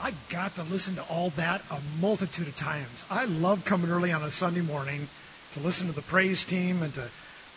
[0.00, 3.04] I got to listen to all that a multitude of times.
[3.10, 5.08] I love coming early on a Sunday morning
[5.54, 7.08] to listen to the praise team and to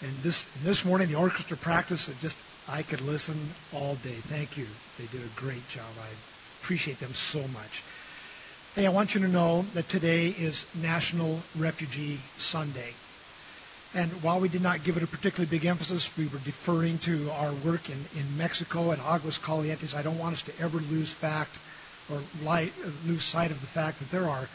[0.01, 2.09] and this this morning the orchestra practice.
[2.09, 3.37] It just I could listen
[3.71, 4.15] all day.
[4.15, 4.65] Thank you.
[4.97, 5.85] They did a great job.
[5.99, 6.07] I
[6.63, 7.83] appreciate them so much.
[8.75, 12.95] Hey, I want you to know that today is National Refugee Sunday.
[13.93, 17.29] And while we did not give it a particularly big emphasis, we were deferring to
[17.31, 19.93] our work in, in Mexico and Aguascalientes.
[19.93, 21.57] I don't want us to ever lose fact
[22.11, 24.49] or light, uh, lose sight of the fact that there are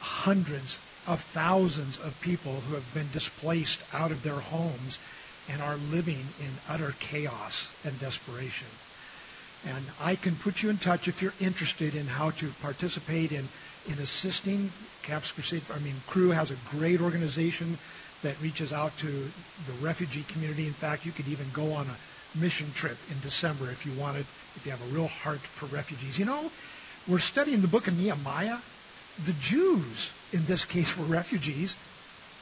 [0.00, 4.98] hundreds of thousands of people who have been displaced out of their homes
[5.48, 8.68] and are living in utter chaos and desperation.
[9.64, 13.48] And I can put you in touch if you're interested in how to participate in,
[13.86, 15.62] in assisting Campus Crusade.
[15.72, 17.78] I mean, Cru has a great organization
[18.22, 19.32] that reaches out to
[19.66, 20.66] the refugee community.
[20.66, 21.98] In fact, you could even go on a
[22.38, 24.26] mission trip in December if you wanted,
[24.56, 26.18] if you have a real heart for refugees.
[26.18, 26.50] You know,
[27.06, 28.58] we're studying the book of Nehemiah.
[29.18, 31.76] The Jews, in this case, were refugees.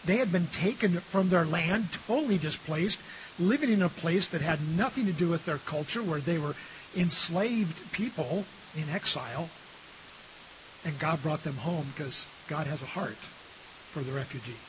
[0.05, 3.01] They had been taken from their land, totally displaced,
[3.39, 6.57] living in a place that had nothing to do with their culture, where they were
[6.95, 9.51] enslaved people in exile.
[10.85, 13.19] And God brought them home because God has a heart
[13.91, 14.61] for the refugee.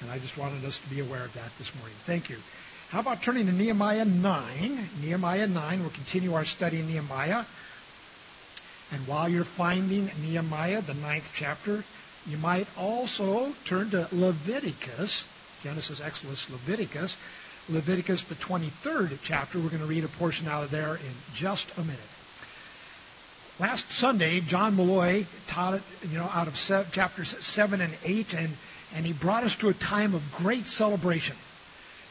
[0.00, 1.96] And I just wanted us to be aware of that this morning.
[2.04, 2.42] Thank you.
[2.88, 4.90] How about turning to Nehemiah 9?
[5.00, 5.80] Nehemiah 9.
[5.80, 7.46] We'll continue our study in Nehemiah.
[8.92, 11.84] And while you're finding Nehemiah, the ninth chapter,
[12.26, 15.24] you might also turn to Leviticus,
[15.62, 17.16] Genesis, Exodus, Leviticus,
[17.68, 19.58] Leviticus, the 23rd chapter.
[19.58, 21.98] We're going to read a portion out of there in just a minute.
[23.58, 28.48] Last Sunday, John Malloy taught it, you know, out of chapters 7 and 8, and,
[28.96, 31.36] and he brought us to a time of great celebration.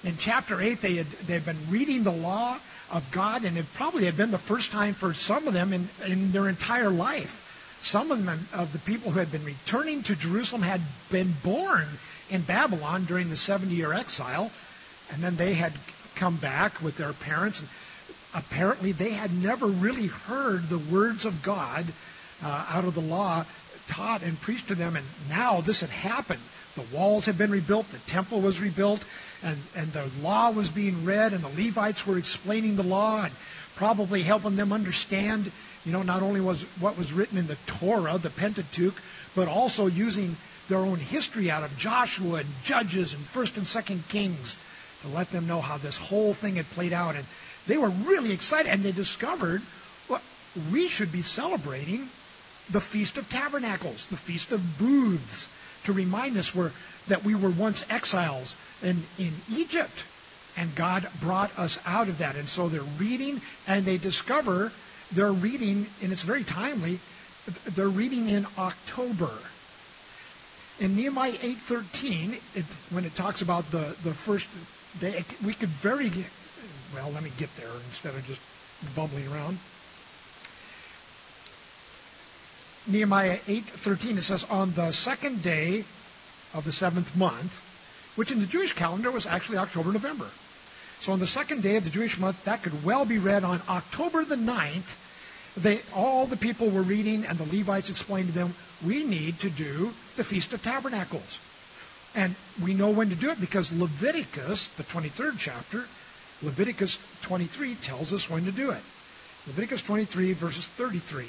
[0.03, 2.57] In chapter 8, they had, they had been reading the law
[2.91, 5.89] of God, and it probably had been the first time for some of them in,
[6.05, 7.39] in their entire life.
[7.81, 11.87] Some of them, of the people who had been returning to Jerusalem had been born
[12.29, 14.51] in Babylon during the 70 year exile,
[15.11, 15.73] and then they had
[16.15, 17.59] come back with their parents.
[17.59, 17.69] And
[18.33, 21.85] apparently, they had never really heard the words of God
[22.41, 23.45] uh, out of the law
[23.87, 26.41] taught and preached to them, and now this had happened.
[26.75, 29.05] The walls had been rebuilt, the temple was rebuilt,
[29.43, 33.33] and, and the law was being read, and the Levites were explaining the law and
[33.75, 35.51] probably helping them understand,
[35.83, 38.99] you know, not only was what was written in the Torah, the Pentateuch,
[39.35, 40.35] but also using
[40.67, 44.57] their own history out of Joshua and Judges and First and Second Kings
[45.01, 47.15] to let them know how this whole thing had played out.
[47.15, 47.27] And
[47.67, 49.61] they were really excited, and they discovered
[50.07, 50.23] what
[50.71, 52.09] we should be celebrating
[52.71, 55.47] the Feast of Tabernacles, the Feast of Booths,
[55.85, 56.51] to remind us
[57.07, 60.05] that we were once exiles in, in Egypt.
[60.55, 62.35] And God brought us out of that.
[62.35, 64.71] And so they're reading and they discover
[65.11, 66.99] they're reading, and it's very timely,
[67.75, 69.29] they're reading in October.
[70.79, 74.47] In Nehemiah 8.13, it, when it talks about the, the first
[74.99, 76.11] day, we could very,
[76.95, 78.41] well, let me get there instead of just
[78.95, 79.59] bumbling around.
[82.85, 85.85] Nehemiah 8:13 it says on the second day
[86.53, 87.53] of the seventh month,
[88.15, 90.29] which in the Jewish calendar was actually October November.
[90.99, 93.61] So on the second day of the Jewish month, that could well be read on
[93.67, 94.95] October the 9th.
[95.57, 98.55] They, all the people were reading, and the Levites explained to them,
[98.85, 101.39] we need to do the Feast of Tabernacles.
[102.15, 105.85] And we know when to do it because Leviticus, the 23rd chapter,
[106.41, 108.81] Leviticus 23 tells us when to do it.
[109.47, 111.25] Leviticus 23, verses 33.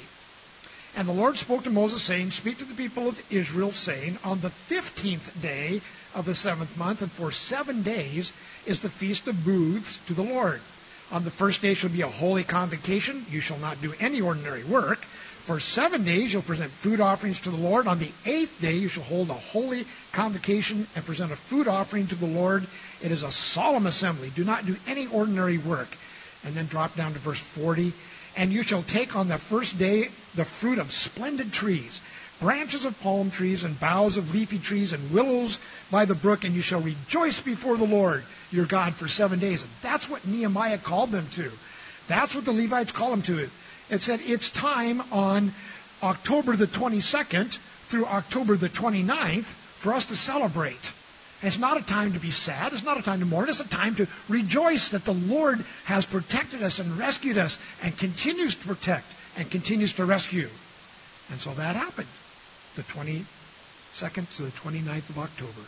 [0.95, 4.39] And the Lord spoke to Moses, saying, Speak to the people of Israel, saying, On
[4.39, 5.81] the fifteenth day
[6.13, 8.31] of the seventh month, and for seven days,
[8.65, 10.61] is the feast of booths to the Lord.
[11.11, 13.27] On the first day shall be a holy convocation.
[13.29, 15.05] You shall not do any ordinary work.
[15.39, 17.87] For seven days you'll present food offerings to the Lord.
[17.87, 22.07] On the eighth day you shall hold a holy convocation and present a food offering
[22.07, 22.67] to the Lord.
[23.01, 24.31] It is a solemn assembly.
[24.31, 25.95] Do not do any ordinary work.
[26.45, 27.93] And then drop down to verse 40.
[28.37, 32.01] And you shall take on the first day the fruit of splendid trees,
[32.39, 35.59] branches of palm trees, and boughs of leafy trees, and willows
[35.89, 39.63] by the brook, and you shall rejoice before the Lord your God for seven days.
[39.63, 41.51] And that's what Nehemiah called them to.
[42.07, 43.49] That's what the Levites call them to.
[43.89, 45.53] It said it's time on
[46.03, 49.45] October the 22nd through October the 29th
[49.77, 50.93] for us to celebrate.
[51.45, 52.73] It's not a time to be sad.
[52.73, 53.49] It's not a time to mourn.
[53.49, 57.97] It's a time to rejoice that the Lord has protected us and rescued us and
[57.97, 59.05] continues to protect
[59.37, 60.49] and continues to rescue.
[61.31, 62.07] And so that happened
[62.75, 65.61] the 22nd to the 29th of October.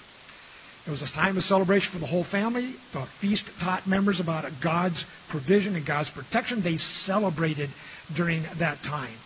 [0.85, 2.65] It was a time of celebration for the whole family.
[2.93, 6.61] The feast taught members about God's provision and God's protection.
[6.61, 7.69] They celebrated
[8.13, 9.17] during that time.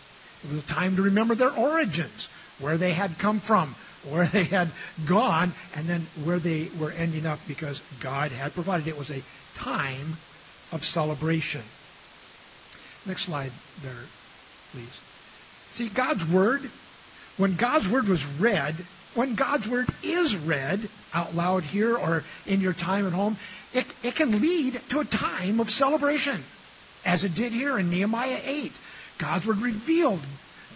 [0.44, 2.28] It was a time to remember their origins,
[2.62, 3.74] where they had come from,
[4.04, 4.70] where they had
[5.04, 8.86] gone, and then where they were ending up because God had provided.
[8.86, 9.22] It was a
[9.54, 10.16] time
[10.70, 11.62] of celebration.
[13.04, 14.08] Next slide there,
[14.70, 15.00] please.
[15.70, 16.70] See, God's Word,
[17.36, 22.60] when God's Word was read, when God's Word is read out loud here or in
[22.60, 23.36] your time at home,
[23.72, 26.44] it, it can lead to a time of celebration,
[27.04, 28.78] as it did here in Nehemiah 8.
[29.18, 30.24] God's Word revealed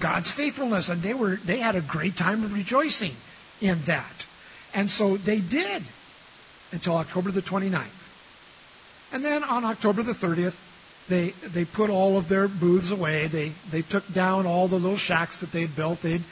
[0.01, 3.15] God's faithfulness, and they were they had a great time of rejoicing
[3.61, 4.27] in that.
[4.75, 5.83] And so they did
[6.73, 9.13] until October the 29th.
[9.13, 10.57] And then on October the 30th,
[11.09, 13.27] they they put all of their booths away.
[13.27, 16.03] They they took down all the little shacks that they'd built.
[16.03, 16.23] They'd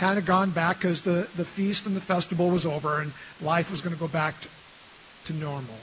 [0.00, 3.12] kind of gone back because the, the feast and the festival was over and
[3.42, 4.48] life was going to go back to,
[5.26, 5.76] to normal.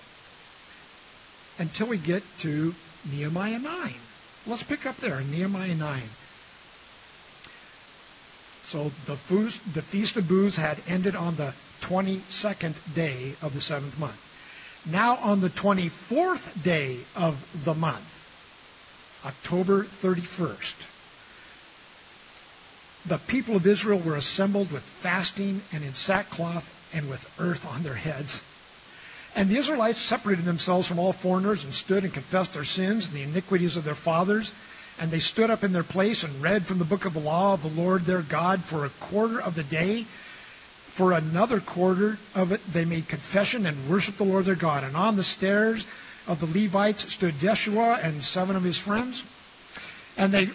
[1.60, 2.74] Until we get to
[3.12, 3.94] Nehemiah 9.
[4.48, 6.02] Let's pick up there in Nehemiah 9.
[8.68, 11.54] So the, feast, of Booths had ended on the
[11.84, 14.20] 22nd day of the seventh month.
[14.92, 20.74] Now on the 24th day of the month, October 31st,
[23.08, 27.84] the people of Israel were assembled with fasting and in sackcloth and with earth on
[27.84, 28.44] their heads.
[29.34, 33.16] And the Israelites separated themselves from all foreigners and stood and confessed their sins and
[33.16, 34.52] the iniquities of their fathers
[35.00, 37.54] and they stood up in their place and read from the book of the law
[37.54, 40.04] of the Lord their God for a quarter of the day.
[40.04, 44.84] For another quarter of it, they made confession and worshiped the Lord their God.
[44.84, 45.86] And on the stairs
[46.28, 49.24] of the Levites stood Jeshua and seven of his friends.
[50.18, 50.50] And they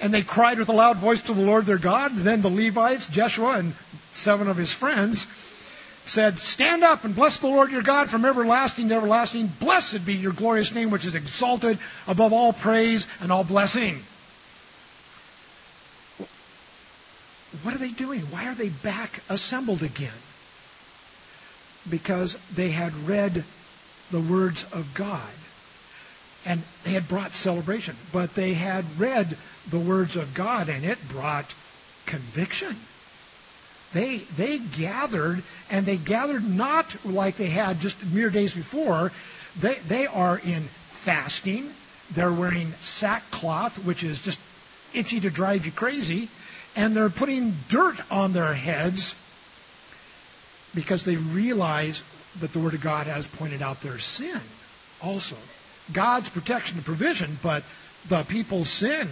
[0.00, 2.12] and they cried with a loud voice to the Lord their God.
[2.14, 3.74] Then the Levites, Jeshua, and
[4.12, 5.26] seven of his friends
[6.04, 9.46] said, Stand up and bless the Lord your God from everlasting to everlasting.
[9.60, 14.02] Blessed be your glorious name, which is exalted above all praise and all blessing.
[17.62, 18.20] What are they doing?
[18.22, 20.10] Why are they back assembled again?
[21.88, 23.44] Because they had read
[24.10, 25.20] the words of God.
[26.46, 27.96] And they had brought celebration.
[28.12, 29.36] But they had read
[29.68, 31.54] the words of God, and it brought
[32.06, 32.76] conviction.
[33.92, 39.10] They, they gathered, and they gathered not like they had just mere days before.
[39.60, 41.70] They, they are in fasting.
[42.14, 44.40] They're wearing sackcloth, which is just
[44.94, 46.28] itchy to drive you crazy.
[46.76, 49.14] And they're putting dirt on their heads
[50.74, 52.02] because they realize
[52.40, 54.40] that the Word of God has pointed out their sin
[55.02, 55.36] also.
[55.92, 57.64] God's protection and provision, but
[58.08, 59.08] the people's sin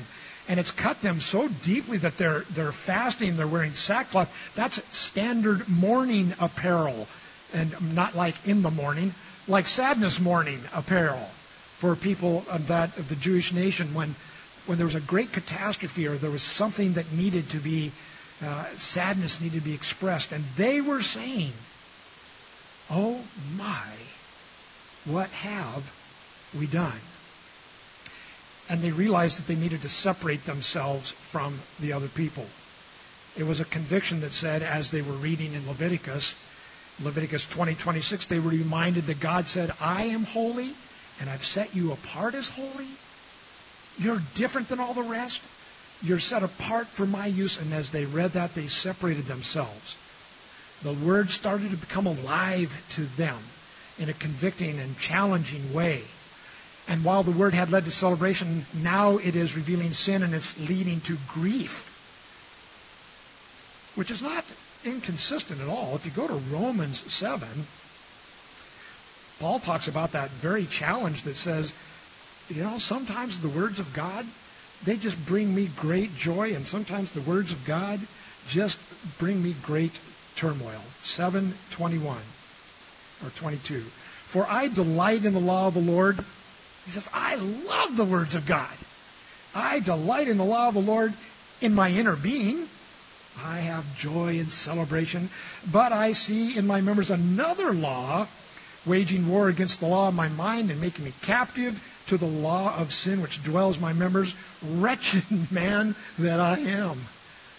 [0.49, 4.35] and it's cut them so deeply that they're they're fasting, they're wearing sackcloth.
[4.55, 7.07] That's standard mourning apparel,
[7.53, 9.15] and not like in the morning,
[9.47, 11.29] like sadness mourning apparel
[11.79, 14.15] for people of that of the Jewish nation when
[14.67, 17.93] when there was a great catastrophe or there was something that needed to be
[18.45, 21.53] uh, sadness needed to be expressed, and they were saying,
[22.91, 23.21] "Oh
[23.57, 23.93] my,
[25.05, 25.93] what have
[26.59, 27.01] we done?"
[28.69, 32.47] And they realized that they needed to separate themselves from the other people.
[33.37, 36.35] It was a conviction that said, as they were reading in Leviticus,
[37.01, 40.75] Leviticus 20:26, they were reminded that God said, "I am holy,
[41.21, 42.99] and I've set you apart as holy.
[43.97, 45.41] You're different than all the rest.
[46.03, 49.97] You're set apart for my use." And as they read that, they separated themselves.
[50.83, 53.39] The word started to become alive to them
[53.97, 56.03] in a convicting and challenging way.
[56.89, 60.59] And while the word had led to celebration, now it is revealing sin and it's
[60.59, 61.95] leading to grief.
[63.95, 64.45] Which is not
[64.85, 65.97] inconsistent at all.
[65.97, 67.67] If you go to Romans 7,
[69.39, 71.73] Paul talks about that very challenge that says,
[72.49, 74.27] you know, sometimes the words of God,
[74.83, 78.01] they just bring me great joy, and sometimes the words of God
[78.47, 78.79] just
[79.19, 80.01] bring me great
[80.37, 80.83] turmoil.
[81.01, 82.17] 721
[83.23, 83.85] or 22.
[84.25, 86.25] For I delight in the law of the Lord
[86.89, 88.75] he says, I love the words of God.
[89.55, 91.15] I delight in the law of the Lord
[91.61, 92.71] in my inner being.
[93.37, 95.29] I have joy and celebration.
[95.67, 98.27] But I see in my members another law,
[98.87, 102.75] waging war against the law of my mind and making me captive to the law
[102.75, 104.35] of sin which dwells in my members.
[104.63, 107.07] Wretched man that I am.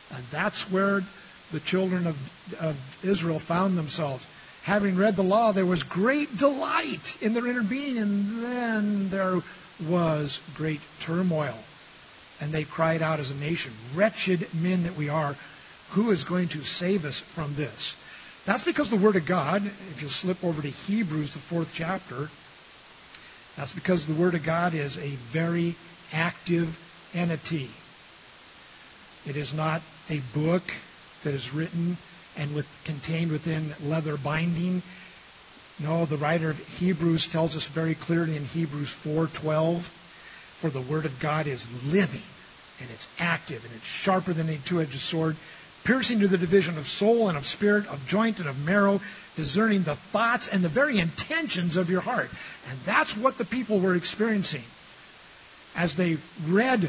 [0.09, 1.03] And that's where
[1.51, 2.17] the children of,
[2.59, 4.27] of Israel found themselves
[4.69, 9.41] having read the law, there was great delight in their inner being, and then there
[9.79, 11.57] was great turmoil.
[12.39, 15.35] And they cried out as a nation, Wretched men that we are,
[15.89, 17.95] who is going to save us from this?
[18.45, 22.29] That's because the Word of God, if you slip over to Hebrews, the fourth chapter,
[23.57, 25.75] that's because the Word of God is a very
[26.13, 26.79] active,
[27.15, 27.71] entity.
[29.25, 30.71] It is not a book
[31.23, 31.97] that is written
[32.39, 34.81] and with, contained within leather binding.
[35.79, 39.81] No, the writer of Hebrews tells us very clearly in Hebrews 4:12,
[40.55, 42.23] for the word of God is living
[42.79, 45.35] and it's active and it's sharper than a two-edged sword,
[45.83, 49.01] piercing to the division of soul and of spirit, of joint and of marrow,
[49.35, 52.29] discerning the thoughts and the very intentions of your heart.
[52.69, 54.63] And that's what the people were experiencing.
[55.75, 56.17] As they
[56.47, 56.81] read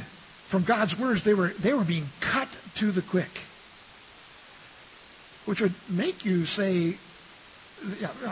[0.46, 3.40] from God's words, they were, they were being cut to the quick.
[5.46, 6.96] Which would make you say,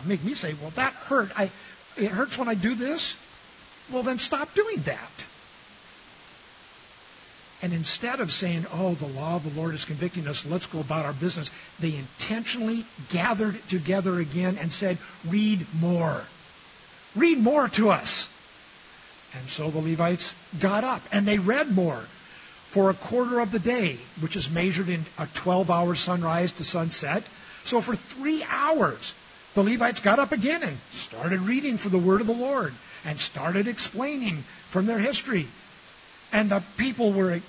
[0.06, 1.30] make me say, well, that hurt.
[1.36, 1.50] I,
[1.96, 3.16] it hurts when I do this.
[3.92, 5.26] Well, then stop doing that.
[7.62, 10.78] And instead of saying, oh, the law of the Lord is convicting us, let's go
[10.78, 11.50] about our business,
[11.80, 14.96] they intentionally gathered together again and said,
[15.28, 16.22] read more.
[17.16, 18.28] Read more to us.
[19.36, 22.04] And so the Levites got up and they read more
[22.70, 26.64] for a quarter of the day, which is measured in a 12 hour sunrise to
[26.64, 27.22] sunset.
[27.64, 29.14] So for three hours,
[29.54, 32.72] the Levites got up again and started reading for the word of the Lord
[33.04, 34.36] and started explaining
[34.70, 35.46] from their history
[36.32, 37.40] and the people were,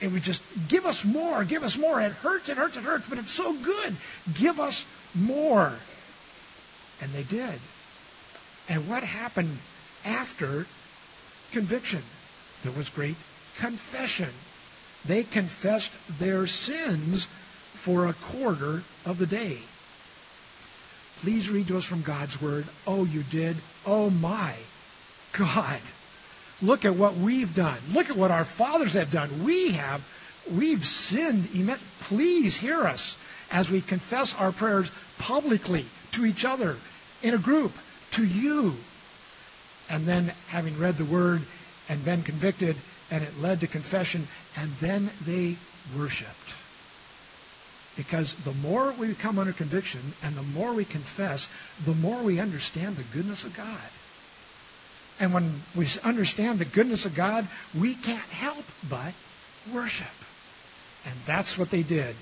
[0.00, 2.00] it would just, give us more, give us more.
[2.00, 3.96] It hurts, it hurts, it hurts, but it's so good.
[4.34, 5.72] Give us more.
[7.00, 7.58] And they did.
[8.68, 9.56] And what happened
[10.04, 10.66] after
[11.52, 12.02] conviction?
[12.62, 13.16] There was great
[13.58, 14.28] confession.
[15.06, 17.26] They confessed their sins
[17.74, 19.58] for a quarter of the day.
[21.20, 22.66] Please read to us from God's Word.
[22.86, 23.56] Oh, you did.
[23.86, 24.54] Oh, my
[25.32, 25.80] God.
[26.62, 27.78] Look at what we've done.
[27.92, 29.44] Look at what our fathers have done.
[29.44, 30.02] We have,
[30.50, 31.48] we've sinned.
[32.00, 33.16] Please hear us
[33.50, 36.76] as we confess our prayers publicly to each other,
[37.22, 37.72] in a group,
[38.12, 38.74] to you.
[39.90, 41.42] And then having read the word
[41.88, 42.76] and been convicted,
[43.10, 44.26] and it led to confession,
[44.56, 45.56] and then they
[45.96, 46.54] worshiped.
[47.96, 51.48] Because the more we come under conviction and the more we confess,
[51.86, 53.78] the more we understand the goodness of God.
[55.18, 57.46] And when we understand the goodness of God,
[57.78, 59.14] we can't help but
[59.72, 60.06] worship.
[61.06, 62.14] And that's what they did.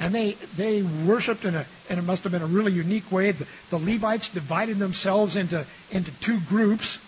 [0.00, 3.32] And they, they worshiped in a, and it must have been a really unique way.
[3.32, 6.98] The, the Levites divided themselves into, into two groups.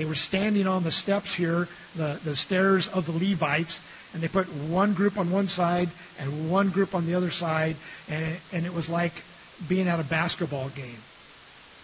[0.00, 3.82] They were standing on the steps here, the, the stairs of the Levites,
[4.14, 7.76] and they put one group on one side and one group on the other side,
[8.08, 9.12] and it, and it was like
[9.68, 10.96] being at a basketball game,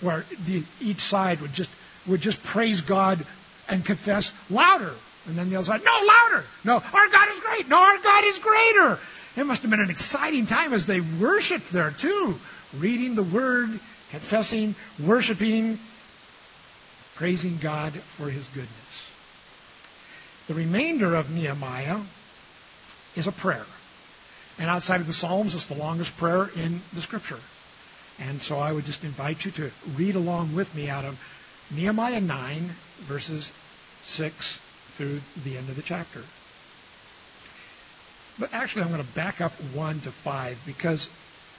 [0.00, 1.68] where the, each side would just
[2.06, 3.22] would just praise God
[3.68, 4.94] and confess louder.
[5.26, 6.46] And then the other side, no, louder.
[6.64, 7.68] No, our God is great.
[7.68, 8.98] No, our God is greater.
[9.36, 12.38] It must have been an exciting time as they worshiped there too,
[12.78, 13.78] reading the word,
[14.10, 15.78] confessing, worshiping,
[17.16, 19.12] praising God for his goodness.
[20.48, 21.98] The remainder of Nehemiah
[23.16, 23.66] is a prayer.
[24.58, 27.38] And outside of the Psalms, it's the longest prayer in the scripture.
[28.20, 31.18] And so I would just invite you to read along with me out of
[31.74, 32.70] Nehemiah 9,
[33.00, 33.50] verses
[34.04, 34.60] 6
[34.94, 36.22] through the end of the chapter.
[38.38, 41.08] But actually, I'm going to back up 1 to 5 because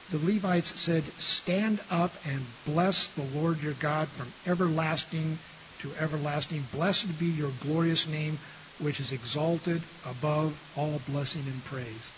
[0.10, 5.40] the Levites said, Stand up and bless the Lord your God from everlasting
[5.80, 6.64] to everlasting.
[6.72, 8.40] Blessed be your glorious name,
[8.78, 12.10] which is exalted above all blessing and praise.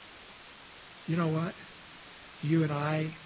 [1.08, 1.56] You know what?
[2.42, 3.18] You and I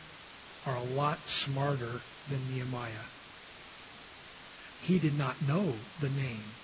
[0.66, 3.08] are a lot smarter than Nehemiah.
[4.80, 6.56] He did not know the name.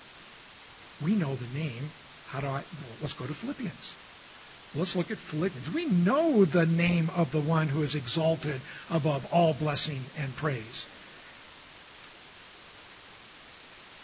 [1.00, 1.92] We know the name.
[2.24, 2.64] How do I?
[2.82, 3.99] Well, let's go to Philippians.
[4.74, 5.70] Let's look at Philippians.
[5.70, 10.86] We know the name of the one who is exalted above all blessing and praise.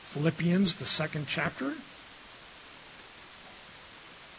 [0.03, 1.73] Philippians, the second chapter.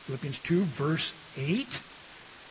[0.06, 1.80] Philippians 2, verse 8.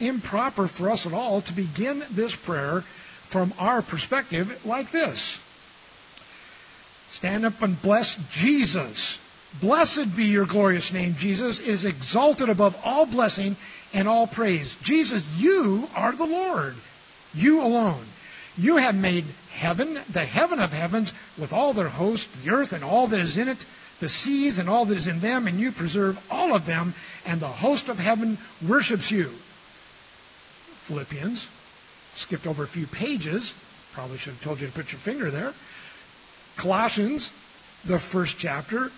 [0.00, 2.80] improper for us at all to begin this prayer
[3.24, 5.40] from our perspective like this.
[7.10, 9.18] Stand up and bless Jesus.
[9.60, 11.14] Blessed be your glorious name.
[11.16, 13.56] Jesus is exalted above all blessing
[13.94, 14.76] and all praise.
[14.82, 16.74] Jesus, you are the Lord.
[17.34, 18.04] You alone.
[18.58, 22.84] You have made heaven, the heaven of heavens, with all their host, the earth and
[22.84, 23.64] all that is in it,
[24.00, 27.40] the seas and all that is in them, and you preserve all of them, and
[27.40, 28.36] the host of heaven
[28.66, 29.30] worships you.
[30.88, 31.46] Philippians,
[32.14, 33.54] skipped over a few pages.
[33.92, 35.52] Probably should have told you to put your finger there.
[36.56, 37.30] Colossians,
[37.84, 38.90] the first chapter,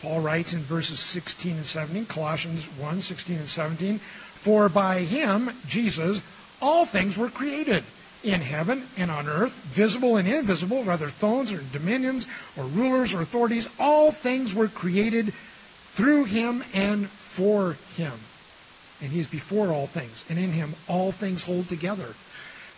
[0.00, 4.00] Paul writes in verses 16 and 17, Colossians 1, 16 and 17,
[4.34, 6.20] For by him, Jesus,
[6.60, 7.84] all things were created
[8.24, 12.26] in heaven and on earth, visible and invisible, whether thrones or dominions
[12.56, 15.32] or rulers or authorities, all things were created
[15.94, 18.18] through him and for him.
[19.02, 22.14] And he is before all things, and in him all things hold together.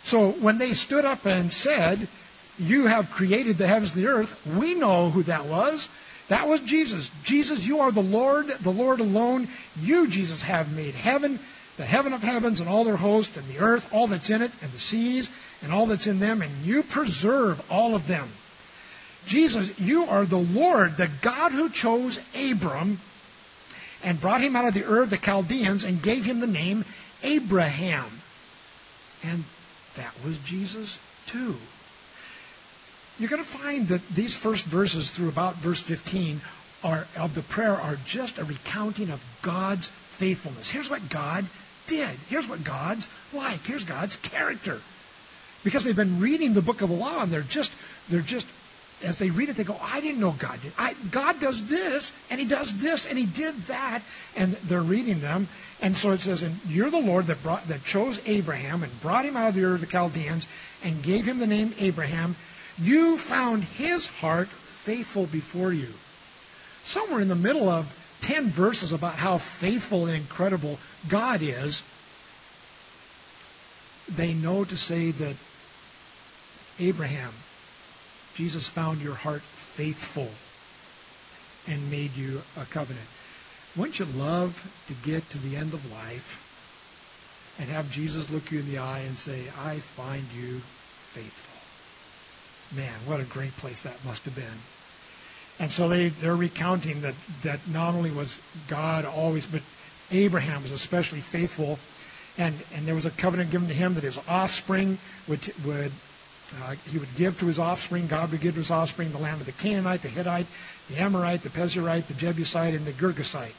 [0.03, 2.07] So when they stood up and said,
[2.57, 5.87] You have created the heavens and the earth, we know who that was.
[6.27, 7.11] That was Jesus.
[7.23, 9.47] Jesus, you are the Lord, the Lord alone.
[9.75, 11.39] You, Jesus, have made heaven
[11.77, 14.51] the heaven of heavens and all their host, and the earth, all that's in it,
[14.61, 15.29] and the seas,
[15.61, 18.31] and all that's in them, and you preserve all of them.
[19.25, 23.01] Jesus, you are the Lord, the God who chose Abram
[24.05, 26.85] and brought him out of the Ur of the Chaldeans and gave him the name
[27.23, 28.05] Abraham.
[29.23, 29.43] And
[29.95, 30.97] that was Jesus
[31.27, 31.55] too.
[33.19, 36.39] You're going to find that these first verses through about verse 15
[36.83, 40.69] are, of the prayer are just a recounting of God's faithfulness.
[40.69, 41.43] Here's what God
[41.87, 42.09] did.
[42.29, 43.65] Here's what God's like.
[43.65, 44.79] Here's God's character.
[45.63, 47.73] Because they've been reading the book of the law and they're just
[48.09, 48.47] they're just
[49.05, 50.73] as they read it, they go, I didn't know God did.
[50.77, 54.01] I, God does this, and He does this, and He did that,
[54.35, 55.47] and they're reading them.
[55.81, 59.25] And so it says, and you're the Lord that brought, that chose Abraham and brought
[59.25, 60.47] him out of the Ur of the Chaldeans
[60.83, 62.35] and gave him the name Abraham.
[62.77, 65.93] You found his heart faithful before you.
[66.83, 71.83] Somewhere in the middle of 10 verses about how faithful and incredible God is,
[74.15, 75.35] they know to say that
[76.79, 77.31] Abraham,
[78.35, 80.27] Jesus found your heart faithful
[81.67, 83.05] and made you a covenant.
[83.77, 86.41] Wouldn't you love to get to the end of life
[87.59, 90.59] and have Jesus look you in the eye and say, I find you
[91.13, 92.77] faithful?
[92.77, 94.59] Man, what a great place that must have been.
[95.59, 99.61] And so they, they're recounting that, that not only was God always, but
[100.11, 101.79] Abraham was especially faithful.
[102.37, 104.97] And, and there was a covenant given to him that his offspring
[105.29, 105.91] would, would
[106.63, 109.41] uh, he would give to his offspring, God would give to his offspring the land
[109.41, 110.47] of the Canaanite, the Hittite,
[110.89, 113.53] the Amorite, the Perizzite, the Jebusite, and the Girgashite.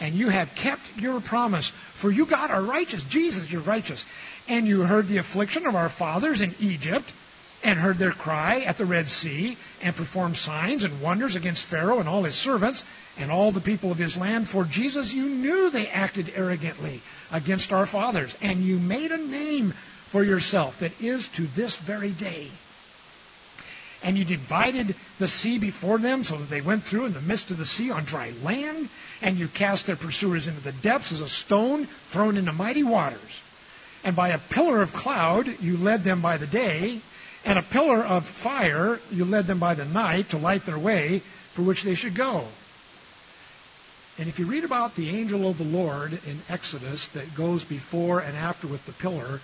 [0.00, 3.02] And you have kept your promise, for you, God, are righteous.
[3.04, 4.06] Jesus, you're righteous.
[4.48, 7.12] And you heard the affliction of our fathers in Egypt,
[7.62, 11.98] and heard their cry at the Red Sea, and performed signs and wonders against Pharaoh
[11.98, 12.82] and all his servants,
[13.18, 14.48] and all the people of his land.
[14.48, 19.74] For Jesus, you knew they acted arrogantly against our fathers, and you made a name
[20.10, 22.48] for yourself that is to this very day.
[24.02, 27.50] And you divided the sea before them so that they went through in the midst
[27.50, 28.88] of the sea on dry land,
[29.22, 33.42] and you cast their pursuers into the depths as a stone thrown into mighty waters.
[34.02, 37.00] And by a pillar of cloud you led them by the day,
[37.44, 41.20] and a pillar of fire you led them by the night to light their way
[41.52, 42.44] for which they should go.
[44.18, 48.20] And if you read about the angel of the Lord in Exodus that goes before
[48.20, 49.40] and after with the pillar,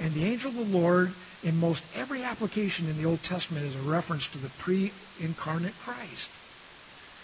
[0.00, 1.12] and the angel of the Lord,
[1.44, 5.74] in most every application in the Old Testament, is a reference to the pre incarnate
[5.80, 6.30] Christ.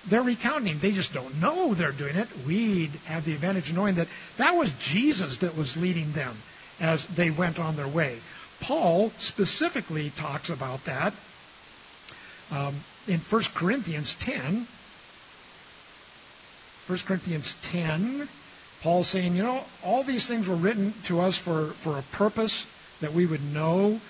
[0.09, 0.79] They're recounting.
[0.79, 2.29] They just don't know they're doing it.
[2.47, 6.37] We'd have the advantage of knowing that that was Jesus that was leading them
[6.81, 8.19] as they went on their way.
[8.61, 11.13] Paul specifically talks about that
[12.53, 12.75] um,
[13.09, 14.67] in 1 Corinthians 10.
[16.87, 18.29] 1 Corinthians 10
[18.83, 22.67] Paul's saying, you know, all these things were written to us for, for a purpose
[23.01, 24.01] that we would know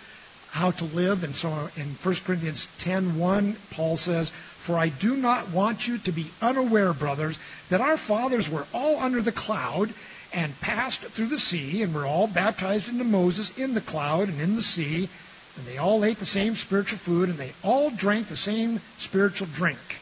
[0.49, 1.23] how to live.
[1.25, 6.13] And so in 1 Corinthians 10:1, Paul says, "For I do not want you to
[6.13, 9.93] be unaware, brothers, that our fathers were all under the cloud
[10.33, 14.41] and passed through the sea and were all baptized into Moses in the cloud and
[14.41, 15.11] in the sea,
[15.57, 19.49] and they all ate the same spiritual food and they all drank the same spiritual
[19.49, 20.01] drink.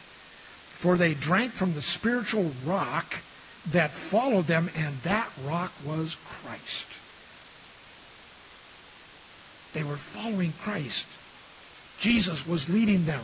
[0.68, 3.22] For they drank from the spiritual rock
[3.72, 6.87] that followed them, and that rock was Christ.
[9.72, 11.07] They were following Christ.
[11.98, 13.22] Jesus was leading them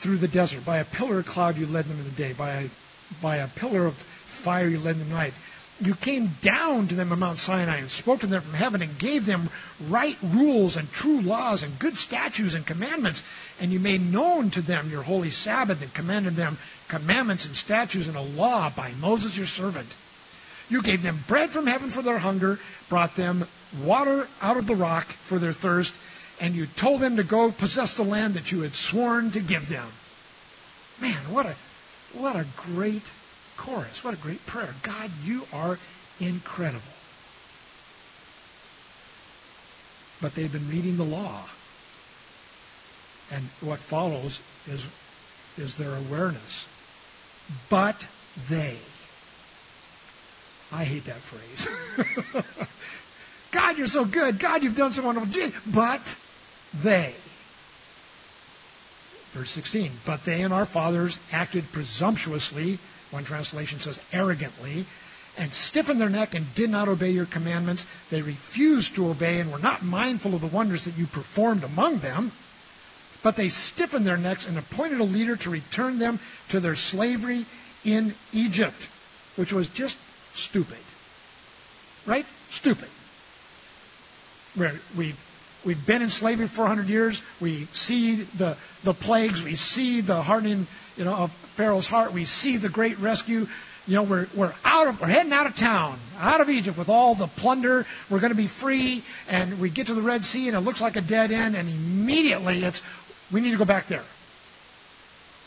[0.00, 0.64] through the desert.
[0.64, 2.32] By a pillar of cloud you led them in the day.
[2.32, 2.68] By a,
[3.20, 5.34] by a pillar of fire you led them the night
[5.80, 8.98] you came down to them on Mount Sinai and spoke to them from heaven and
[8.98, 9.50] gave them
[9.88, 13.22] right rules and true laws and good statutes and commandments.
[13.60, 16.58] And you made known to them your holy Sabbath and commanded them
[16.88, 19.88] commandments and statutes and a law by Moses your servant.
[20.70, 22.58] You gave them bread from heaven for their hunger,
[22.88, 23.46] brought them
[23.82, 25.94] water out of the rock for their thirst,
[26.40, 29.68] and you told them to go possess the land that you had sworn to give
[29.68, 29.86] them.
[31.00, 31.54] Man, what a
[32.14, 33.02] what a great
[33.56, 34.02] chorus.
[34.04, 34.74] What a great prayer.
[34.82, 35.78] God, you are
[36.18, 36.82] incredible.
[40.20, 41.48] But they've been reading the law.
[43.30, 44.86] And what follows is,
[45.56, 46.66] is their awareness.
[47.68, 48.06] But
[48.48, 48.78] they.
[50.72, 51.68] I hate that phrase.
[53.50, 54.38] God, you're so good.
[54.38, 55.50] God, you've done so wonderful.
[55.66, 56.16] But
[56.72, 57.16] they.
[59.34, 59.90] Verse 16.
[60.06, 62.78] But they and our fathers acted presumptuously,
[63.10, 64.86] one translation says arrogantly,
[65.36, 67.84] and stiffened their neck and did not obey your commandments.
[68.10, 71.98] They refused to obey and were not mindful of the wonders that you performed among
[71.98, 72.30] them.
[73.24, 76.20] But they stiffened their necks and appointed a leader to return them
[76.50, 77.44] to their slavery
[77.84, 78.88] in Egypt,
[79.34, 79.98] which was just
[80.34, 80.78] stupid.
[82.06, 82.26] Right?
[82.50, 82.88] Stupid.
[84.54, 85.18] Where we've
[85.64, 87.22] we've been in slavery for 400 years.
[87.40, 89.42] We see the the plagues.
[89.42, 92.12] We see the hardening, you know, of Pharaoh's heart.
[92.12, 93.46] We see the great rescue.
[93.86, 96.88] You know, we're we're out of we're heading out of town, out of Egypt with
[96.88, 97.86] all the plunder.
[98.08, 100.80] We're going to be free, and we get to the Red Sea, and it looks
[100.80, 101.54] like a dead end.
[101.54, 102.82] And immediately, it's
[103.30, 104.04] we need to go back there.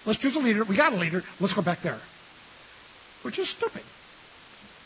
[0.06, 0.64] Let's choose a leader.
[0.64, 1.24] We got a leader.
[1.40, 2.00] Let's go back there.
[3.24, 3.82] Which is stupid.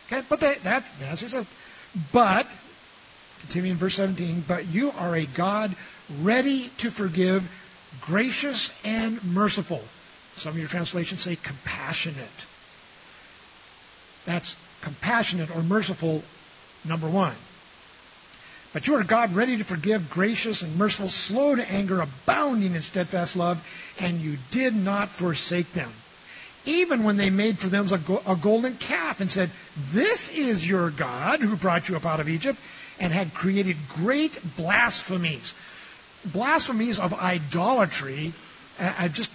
[0.07, 1.47] Okay, but they, that that's what it says.
[2.11, 2.47] But
[3.41, 5.75] continuing in verse 17, but you are a God
[6.21, 7.49] ready to forgive,
[8.01, 9.83] gracious and merciful.
[10.33, 12.45] Some of your translations say compassionate.
[14.25, 16.23] That's compassionate or merciful,
[16.85, 17.35] number one.
[18.73, 22.75] But you are a God ready to forgive, gracious and merciful, slow to anger, abounding
[22.75, 23.61] in steadfast love,
[23.99, 25.91] and you did not forsake them.
[26.65, 27.87] Even when they made for them
[28.27, 29.49] a golden calf and said,
[29.91, 32.59] This is your God who brought you up out of Egypt,
[32.99, 35.55] and had created great blasphemies.
[36.25, 38.33] Blasphemies of idolatry
[38.79, 39.31] uh, just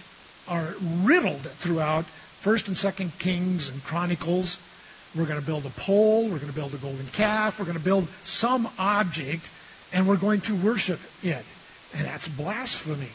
[0.47, 2.05] are riddled throughout
[2.43, 4.57] 1st and 2nd Kings and Chronicles.
[5.15, 6.23] We're going to build a pole.
[6.23, 7.59] We're going to build a golden calf.
[7.59, 9.49] We're going to build some object,
[9.91, 11.43] and we're going to worship it.
[11.93, 13.09] And that's blasphemy.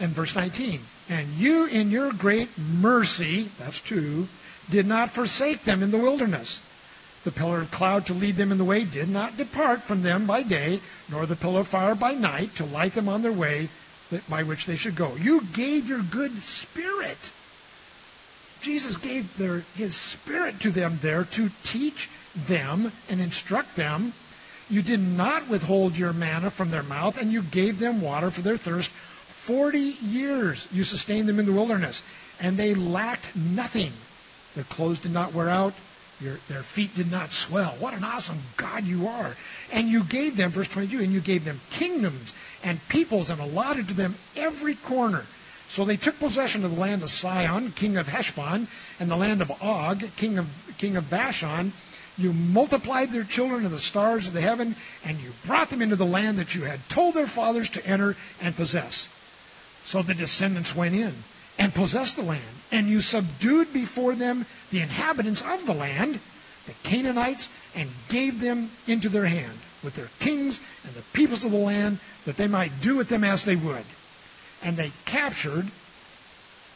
[0.00, 4.28] And verse 19, and you in your great mercy, that's two,
[4.68, 6.60] did not forsake them in the wilderness.
[7.22, 10.26] The pillar of cloud to lead them in the way did not depart from them
[10.26, 13.70] by day, nor the pillar of fire by night to light them on their way
[14.28, 15.16] by which they should go.
[15.16, 17.32] You gave your good spirit
[18.64, 24.14] Jesus gave their, his spirit to them there to teach them and instruct them.
[24.70, 28.40] You did not withhold your manna from their mouth, and you gave them water for
[28.40, 28.90] their thirst.
[29.46, 32.02] Forty years you sustained them in the wilderness,
[32.40, 33.92] and they lacked nothing.
[34.54, 35.74] Their clothes did not wear out,
[36.20, 37.76] your, their feet did not swell.
[37.78, 39.36] What an awesome God you are.
[39.70, 43.88] And you gave them, verse 22, and you gave them kingdoms and peoples and allotted
[43.88, 45.26] to them every corner
[45.68, 48.68] so they took possession of the land of Sihon, king of Heshbon,
[49.00, 50.46] and the land of Og, king of,
[50.78, 51.72] king of Bashan.
[52.16, 55.96] You multiplied their children in the stars of the heaven, and you brought them into
[55.96, 59.08] the land that you had told their fathers to enter and possess.
[59.84, 61.12] So the descendants went in
[61.58, 62.42] and possessed the land,
[62.72, 66.18] and you subdued before them the inhabitants of the land,
[66.66, 71.52] the Canaanites, and gave them into their hand with their kings and the peoples of
[71.52, 73.84] the land, that they might do with them as they would.
[74.62, 75.70] And they captured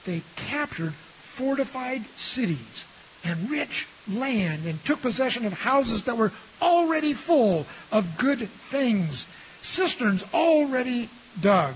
[0.04, 2.86] they captured fortified cities
[3.24, 9.26] and rich land and took possession of houses that were already full of good things,
[9.60, 11.08] cisterns already
[11.40, 11.74] dug,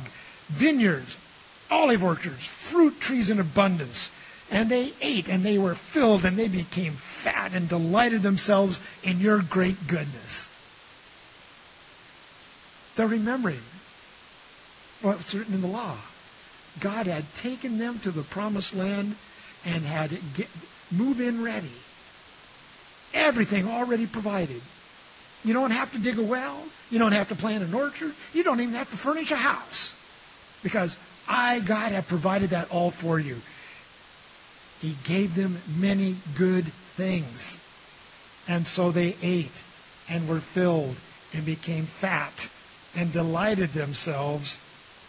[0.52, 1.16] vineyards,
[1.70, 4.10] olive orchards, fruit trees in abundance.
[4.50, 9.18] And they ate and they were filled and they became fat and delighted themselves in
[9.20, 10.50] your great goodness.
[12.96, 13.62] They're remembering
[15.00, 15.96] what's written in the law.
[16.80, 19.14] God had taken them to the promised land
[19.64, 20.48] and had get,
[20.90, 21.72] move in ready.
[23.14, 24.60] Everything already provided.
[25.44, 26.62] You don't have to dig a well.
[26.90, 28.12] You don't have to plant an orchard.
[28.34, 29.94] You don't even have to furnish a house.
[30.62, 30.96] Because
[31.28, 33.36] I, God, have provided that all for you.
[34.80, 36.64] He gave them many good
[36.96, 37.60] things.
[38.48, 39.62] And so they ate
[40.08, 40.94] and were filled
[41.32, 42.48] and became fat
[42.96, 44.58] and delighted themselves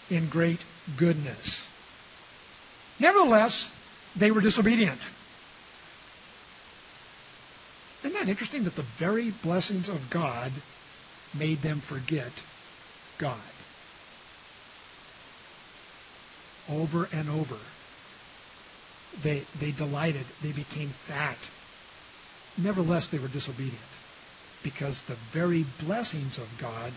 [0.09, 0.59] in great
[0.97, 1.67] goodness.
[2.99, 3.69] Nevertheless,
[4.15, 4.99] they were disobedient.
[8.01, 10.51] Isn't that interesting that the very blessings of God
[11.37, 12.31] made them forget
[13.17, 13.52] God?
[16.71, 17.55] Over and over.
[19.23, 20.25] They, they delighted.
[20.41, 21.37] They became fat.
[22.57, 23.79] Nevertheless, they were disobedient
[24.63, 26.91] because the very blessings of God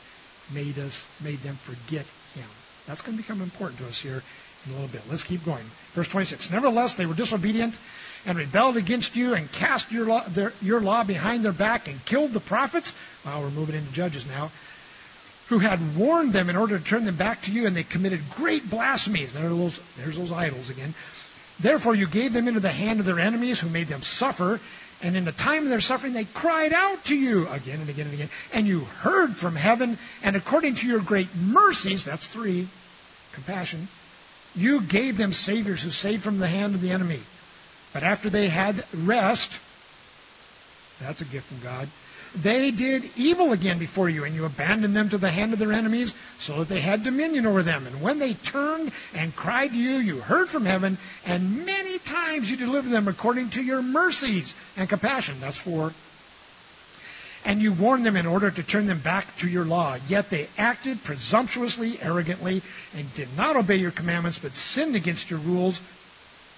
[0.52, 2.48] made us, made them forget him.
[2.86, 4.22] That's going to become important to us here
[4.64, 5.02] in a little bit.
[5.08, 5.64] Let's keep going.
[5.92, 6.50] Verse 26.
[6.52, 7.76] Nevertheless, they were disobedient
[8.24, 12.04] and rebelled against you and cast your law, their, your law behind their back and
[12.04, 12.94] killed the prophets.
[13.24, 14.52] Well, we're moving into Judges now.
[15.48, 18.20] Who had warned them in order to turn them back to you, and they committed
[18.30, 19.32] great blasphemies.
[19.32, 20.94] There those, there's those idols again.
[21.60, 24.60] Therefore, you gave them into the hand of their enemies, who made them suffer.
[25.02, 28.06] And in the time of their suffering, they cried out to you again and again
[28.06, 28.30] and again.
[28.52, 32.66] And you heard from heaven, and according to your great mercies, that's three,
[33.32, 33.88] compassion,
[34.54, 37.20] you gave them saviors who saved from the hand of the enemy.
[37.92, 39.60] But after they had rest,
[41.00, 41.88] that's a gift from God,
[42.42, 45.72] they did evil again before you, and you abandoned them to the hand of their
[45.72, 47.86] enemies, so that they had dominion over them.
[47.86, 52.50] And when they turned and cried to you, you heard from heaven, and many times
[52.50, 55.36] you delivered them according to your mercies and compassion.
[55.40, 55.92] That's four.
[57.44, 59.96] And you warned them in order to turn them back to your law.
[60.08, 62.60] Yet they acted presumptuously, arrogantly,
[62.96, 65.80] and did not obey your commandments, but sinned against your rules,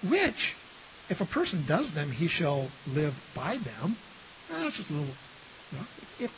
[0.09, 0.55] which,
[1.09, 3.95] if a person does them, he shall live by them.
[4.49, 5.13] That's just a little
[6.19, 6.31] if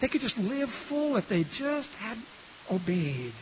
[0.00, 2.18] they could just live full if they just had
[2.70, 3.32] obeyed.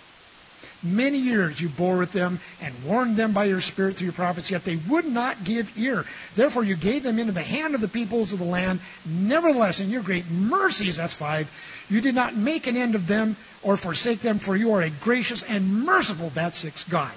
[0.82, 4.50] Many years you bore with them and warned them by your Spirit through your prophets,
[4.50, 6.06] yet they would not give ear.
[6.34, 8.80] Therefore you gave them into the hand of the peoples of the land.
[9.04, 11.50] Nevertheless, in your great mercies, that's five,
[11.90, 14.90] you did not make an end of them or forsake them, for you are a
[14.90, 17.12] gracious and merciful, that's six, God.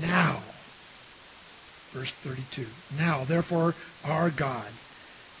[0.00, 0.42] Now,
[1.92, 2.66] verse 32,
[2.98, 4.72] now therefore our God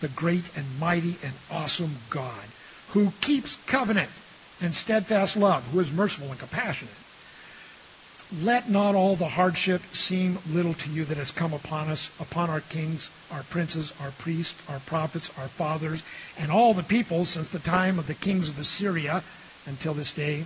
[0.00, 2.44] the great and mighty and awesome God,
[2.88, 4.10] who keeps covenant
[4.60, 6.94] and steadfast love, who is merciful and compassionate.
[8.42, 12.50] Let not all the hardship seem little to you that has come upon us, upon
[12.50, 16.02] our kings, our princes, our priests, our prophets, our fathers,
[16.36, 19.22] and all the people since the time of the kings of Assyria
[19.66, 20.44] until this day.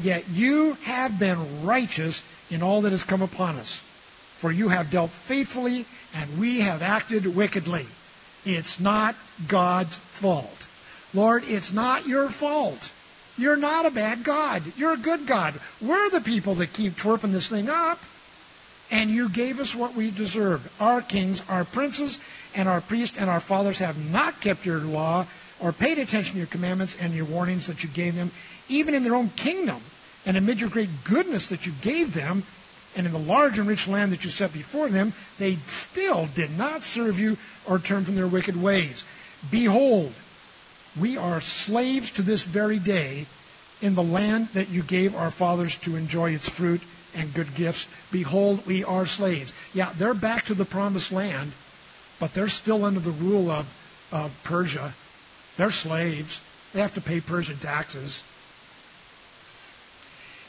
[0.00, 3.80] Yet you have been righteous in all that has come upon us,
[4.34, 7.86] for you have dealt faithfully, and we have acted wickedly.
[8.48, 9.14] It's not
[9.46, 10.66] God's fault.
[11.12, 12.92] Lord, it's not your fault.
[13.36, 14.62] You're not a bad God.
[14.78, 15.52] You're a good God.
[15.82, 17.98] We're the people that keep twerping this thing up.
[18.90, 20.66] And you gave us what we deserved.
[20.80, 22.18] Our kings, our princes,
[22.54, 25.26] and our priests and our fathers have not kept your law
[25.60, 28.30] or paid attention to your commandments and your warnings that you gave them,
[28.70, 29.80] even in their own kingdom.
[30.24, 32.42] And amid your great goodness that you gave them,
[32.96, 36.56] and in the large and rich land that you set before them, they still did
[36.56, 37.36] not serve you
[37.68, 39.04] or turn from their wicked ways.
[39.50, 40.12] Behold,
[40.98, 43.26] we are slaves to this very day
[43.82, 46.82] in the land that you gave our fathers to enjoy its fruit
[47.14, 47.86] and good gifts.
[48.10, 49.52] Behold, we are slaves.
[49.74, 51.52] Yeah, they're back to the promised land,
[52.18, 53.66] but they're still under the rule of,
[54.12, 54.92] of Persia.
[55.56, 56.40] They're slaves.
[56.72, 58.22] They have to pay Persian taxes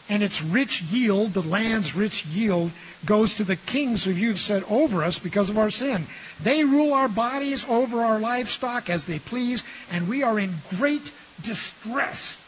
[0.09, 2.71] and its rich yield, the land's rich yield,
[3.05, 6.05] goes to the kings who you've set over us because of our sin.
[6.43, 11.11] They rule our bodies over our livestock as they please, and we are in great
[11.43, 12.43] distress.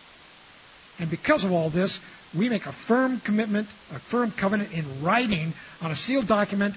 [0.99, 1.99] And because of all this,
[2.35, 6.75] we make a firm commitment, a firm covenant in writing on a sealed document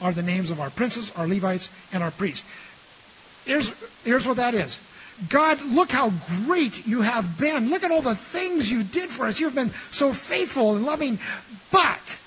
[0.00, 2.46] are the names of our princes, our Levites, and our priests.
[3.44, 3.72] Here's,
[4.04, 4.78] here's what that is.
[5.28, 6.12] God, look how
[6.46, 7.70] great you have been.
[7.70, 9.40] Look at all the things you did for us.
[9.40, 11.18] You've been so faithful and loving.
[11.72, 12.18] But,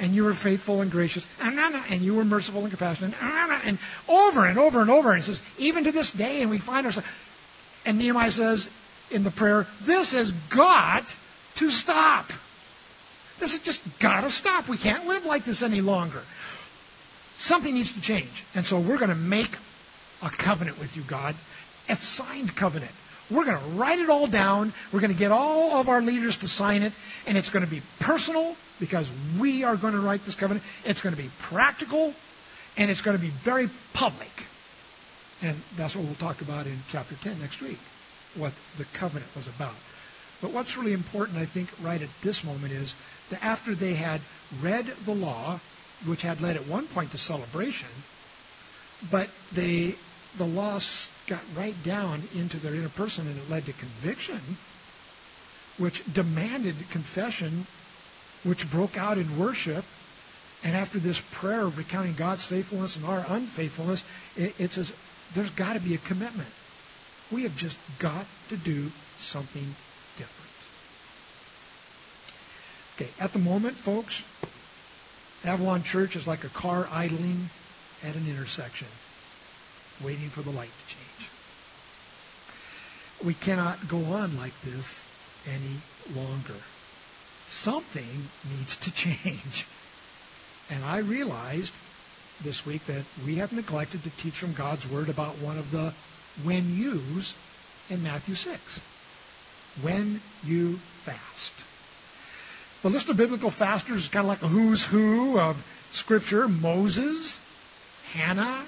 [0.00, 4.58] and you were faithful and gracious, and you were merciful and compassionate, and over and
[4.58, 5.12] over and over.
[5.12, 7.08] And he says, even to this day, and we find ourselves.
[7.86, 8.68] And Nehemiah says
[9.10, 11.04] in the prayer, this has got
[11.56, 12.26] to stop.
[13.38, 14.68] This has just got to stop.
[14.68, 16.20] We can't live like this any longer.
[17.36, 18.44] Something needs to change.
[18.54, 19.50] And so we're going to make
[20.24, 21.34] a covenant with you, God,
[21.88, 22.90] a signed covenant.
[23.30, 24.72] We're going to write it all down.
[24.92, 26.92] We're going to get all of our leaders to sign it,
[27.26, 30.64] and it's going to be personal because we are going to write this covenant.
[30.84, 32.12] It's going to be practical,
[32.76, 34.30] and it's going to be very public.
[35.42, 37.78] And that's what we'll talk about in chapter 10 next week,
[38.36, 39.74] what the covenant was about.
[40.42, 42.94] But what's really important, I think, right at this moment is
[43.30, 44.20] that after they had
[44.62, 45.58] read the law,
[46.06, 47.88] which had led at one point to celebration,
[49.10, 49.94] but they
[50.38, 54.40] the loss got right down into their inner person and it led to conviction,
[55.78, 57.66] which demanded confession,
[58.44, 59.84] which broke out in worship.
[60.64, 64.02] And after this prayer of recounting God's faithfulness and our unfaithfulness,
[64.36, 64.92] it, it says
[65.34, 66.48] there's got to be a commitment.
[67.30, 69.66] We have just got to do something
[70.16, 70.50] different.
[72.96, 74.22] Okay, at the moment, folks,
[75.44, 77.48] Avalon Church is like a car idling
[78.04, 78.88] at an intersection
[80.02, 81.30] waiting for the light to change.
[83.22, 85.04] we cannot go on like this
[85.46, 85.76] any
[86.14, 86.60] longer.
[87.46, 89.66] Something needs to change.
[90.70, 91.74] And I realized
[92.42, 95.92] this week that we have neglected to teach from God's Word about one of the
[96.42, 97.34] when yous
[97.88, 98.80] in Matthew 6.
[99.82, 101.52] When you fast.
[102.82, 106.48] The list of biblical fasters is kind of like a who's who of Scripture.
[106.48, 107.38] Moses,
[108.12, 108.62] Hannah,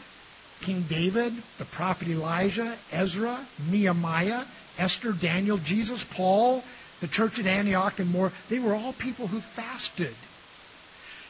[0.60, 4.44] King David, the prophet Elijah, Ezra, Nehemiah,
[4.78, 6.64] Esther, Daniel, Jesus, Paul,
[7.00, 8.32] the church at Antioch, and more.
[8.48, 10.16] They were all people who fasted.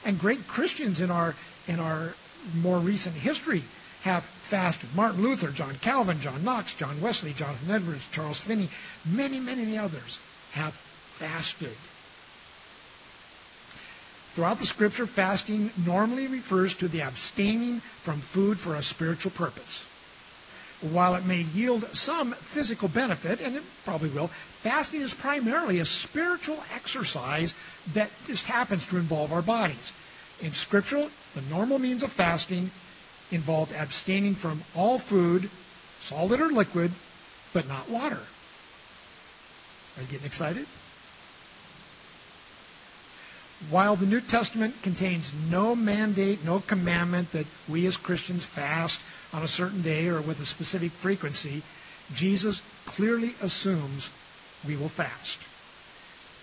[0.05, 1.35] And great Christians in our
[1.67, 2.17] in our
[2.55, 3.65] more recent history
[4.03, 4.95] have fasted.
[4.95, 8.71] Martin Luther, John Calvin, John Knox, John Wesley, Jonathan Edwards, Charles Finney,
[9.05, 10.75] many, many others have
[11.09, 11.77] fasted.
[14.37, 19.83] Throughout the scripture, fasting normally refers to the abstaining from food for a spiritual purpose.
[20.83, 24.29] While it may yield some physical benefit, and it probably will,
[24.61, 27.55] fasting is primarily a spiritual exercise
[27.95, 29.93] that just happens to involve our bodies.
[30.43, 32.71] In Scripture, the normal means of fasting
[33.31, 35.49] involved abstaining from all food,
[36.01, 36.93] solid or liquid,
[37.55, 38.19] but not water.
[39.97, 40.67] Are you getting excited?
[43.71, 49.01] While the New Testament contains no mandate, no commandment that we as Christians fast
[49.33, 51.65] on a certain day or with a specific frequency,
[52.13, 54.09] Jesus clearly assumes
[54.65, 55.41] we will fast.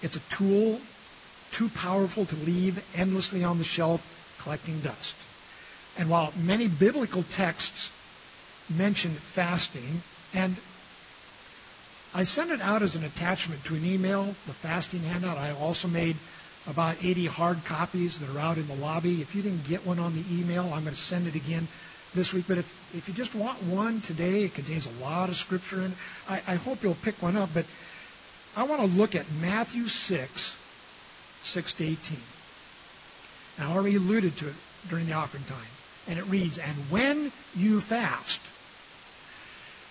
[0.02, 0.82] It's a tool
[1.52, 4.06] too powerful to leave endlessly on the shelf
[4.40, 5.16] collecting dust.
[5.98, 7.92] And while many biblical texts
[8.70, 10.58] mention fasting, and
[12.14, 15.38] I sent it out as an attachment to an email, the fasting handout.
[15.38, 16.18] I also made
[16.68, 19.22] about 80 hard copies that are out in the lobby.
[19.22, 21.68] If you didn't get one on the email, I'm going to send it again
[22.16, 22.46] this week.
[22.48, 25.92] But if, if you just want one today, it contains a lot of scripture in
[25.92, 25.98] it.
[26.30, 27.50] I, I hope you'll pick one up.
[27.54, 27.66] But
[28.56, 30.56] I want to look at Matthew 6,
[31.42, 32.18] 6 to 18.
[33.58, 34.56] And I already alluded to it
[34.90, 35.58] during the offering time.
[36.08, 38.42] And it reads, And when you fast,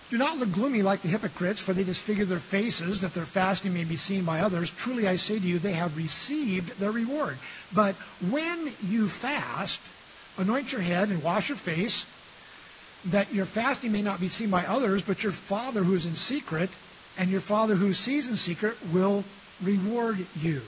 [0.09, 3.73] do not look gloomy like the hypocrites, for they disfigure their faces, that their fasting
[3.73, 4.69] may be seen by others.
[4.71, 7.39] Truly I say to you, they have received their reward.
[7.71, 9.81] But when you fast,
[10.37, 12.05] anoint your head and wash your face,
[13.05, 16.15] that your fasting may not be seen by others, but your Father who is in
[16.15, 16.69] secret,
[17.17, 19.25] and your Father who sees in secret will
[19.61, 20.61] reward you.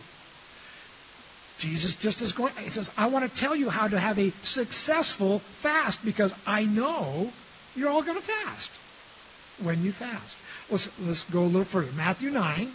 [1.57, 4.31] Jesus just is going, he says, I want to tell you how to have a
[4.41, 7.31] successful fast because I know
[7.75, 8.71] you're all going to fast
[9.63, 10.37] when you fast.
[10.69, 11.91] Let's, let's go a little further.
[11.93, 12.71] Matthew 9,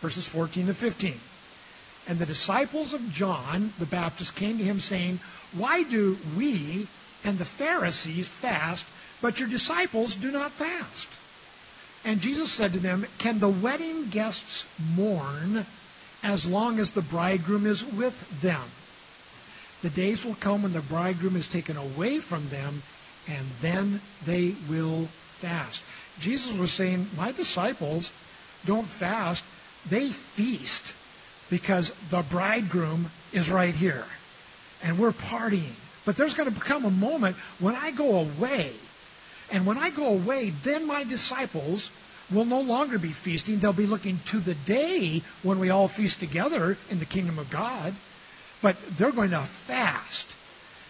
[0.00, 1.14] verses 14 to 15.
[2.08, 5.18] And the disciples of John the Baptist came to him saying,
[5.58, 6.86] Why do we
[7.24, 8.86] and the Pharisees fast,
[9.20, 11.08] but your disciples do not fast?
[12.04, 15.66] And Jesus said to them, Can the wedding guests mourn
[16.22, 18.62] as long as the bridegroom is with them?
[19.82, 22.80] The days will come when the bridegroom is taken away from them,
[23.28, 25.08] and then they will
[25.40, 25.82] fast.
[26.20, 28.12] Jesus was saying, My disciples
[28.64, 29.44] don't fast,
[29.90, 30.94] they feast
[31.50, 34.04] because the bridegroom is right here.
[34.82, 35.74] And we're partying.
[36.04, 38.72] But there's going to become a moment when I go away.
[39.50, 41.90] And when I go away, then my disciples
[42.32, 43.58] will no longer be feasting.
[43.58, 47.50] They'll be looking to the day when we all feast together in the kingdom of
[47.50, 47.94] God.
[48.62, 50.28] But they're going to fast.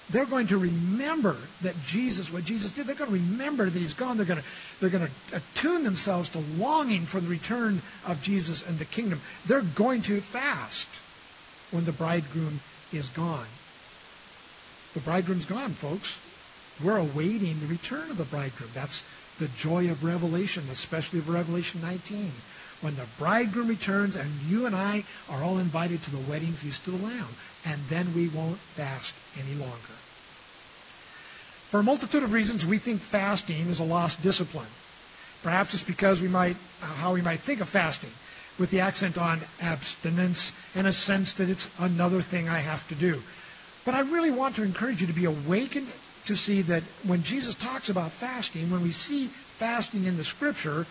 [0.09, 3.95] They're going to remember that Jesus, what Jesus did, they're going to remember that he's
[3.95, 4.17] gone.
[4.17, 8.63] They're going to, they're going to attune themselves to longing for the return of Jesus
[8.63, 9.23] and the kingdom.
[9.45, 10.89] They're going to fast
[11.71, 12.61] when the bridegroom
[12.93, 13.49] is gone.
[14.93, 16.21] The bridegroom's gone, folks.
[16.81, 18.71] We're awaiting the return of the bridegroom.
[18.73, 19.03] That's
[19.39, 22.43] the joy of Revelation, especially of Revelation 19.
[22.81, 26.87] When the bridegroom returns and you and I are all invited to the wedding feast
[26.87, 27.29] of the Lamb.
[27.65, 29.97] And then we won't fast any longer.
[31.69, 34.69] For a multitude of reasons, we think fasting is a lost discipline.
[35.43, 38.13] Perhaps it's because we might, uh, how we might think of fasting,
[38.59, 42.95] with the accent on abstinence and a sense that it's another thing I have to
[42.95, 43.23] do.
[43.85, 45.89] But I really want to encourage you to be awakened
[46.27, 50.87] to see that when Jesus talks about fasting, when we see fasting in the Scripture,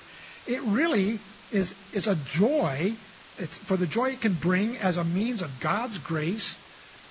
[0.48, 1.20] it really
[1.52, 2.94] is, is a joy.
[3.38, 6.56] It's for the joy it can bring as a means of God's grace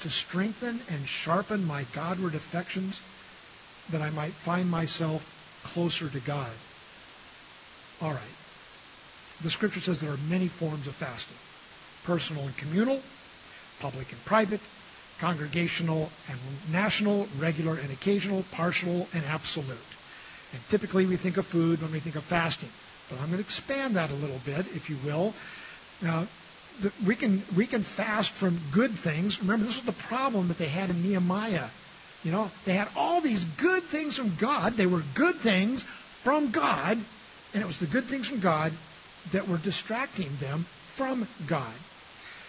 [0.01, 3.01] to strengthen and sharpen my Godward affections
[3.91, 5.31] that I might find myself
[5.63, 6.51] closer to God.
[8.01, 8.37] All right.
[9.43, 11.37] The scripture says there are many forms of fasting.
[12.05, 13.01] Personal and communal,
[13.81, 14.61] public and private,
[15.21, 16.39] congregational and
[16.73, 19.77] national, regular and occasional, partial and absolute.
[20.53, 22.71] And typically we think of food when we think of fasting.
[23.09, 25.35] But I'm going to expand that a little bit, if you will.
[26.01, 26.29] Now,
[26.81, 29.41] the, we can we can fast from good things.
[29.41, 31.69] Remember, this was the problem that they had in Nehemiah.
[32.23, 34.77] You know, they had all these good things from God.
[34.77, 35.85] They were good things
[36.23, 36.99] from God,
[37.53, 38.73] and it was the good things from God
[39.31, 41.75] that were distracting them from God.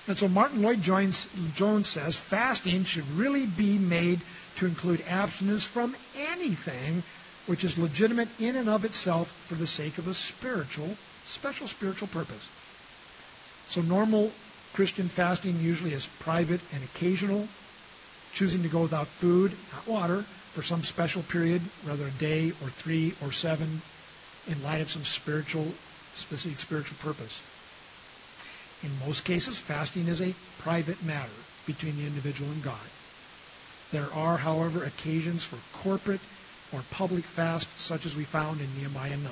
[0.08, 4.22] And so Martyn Lloyd-Jones, Jones says fasting should really be made
[4.58, 7.04] to include abstinence from anything
[7.48, 10.90] which is legitimate in and of itself for the sake of a spiritual,
[11.26, 12.50] special spiritual purpose.
[13.68, 14.32] So normal
[14.74, 17.48] Christian fasting usually is private and occasional,
[18.34, 22.70] choosing to go without food, not water, for some special period, whether a day or
[22.70, 23.82] three or seven,
[24.48, 25.66] in light of some spiritual,
[26.16, 27.42] specific spiritual purpose.
[28.84, 31.30] In most cases, fasting is a private matter
[31.66, 32.88] between the individual and God.
[33.92, 36.22] There are, however, occasions for corporate
[36.72, 39.32] or public fast, such as we found in Nehemiah 9.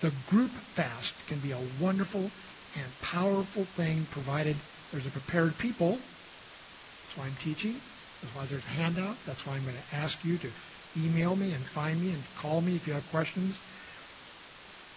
[0.00, 2.30] The group fast can be a wonderful
[2.76, 4.56] and powerful thing provided
[4.92, 5.90] there's a prepared people.
[5.92, 7.80] That's why I'm teaching.
[8.22, 9.16] That's why there's a handout.
[9.26, 10.50] That's why I'm going to ask you to
[10.96, 13.58] email me and find me and call me if you have questions